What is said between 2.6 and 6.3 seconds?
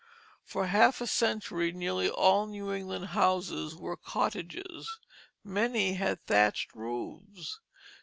England houses were cottages. Many had